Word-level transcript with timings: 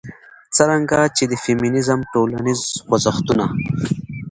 څرنګه 0.55 0.99
چې 1.15 1.23
د 1.31 1.33
فيمنيزم 1.43 1.99
ټولنيز 2.13 2.61
خوځښتونه 2.85 3.45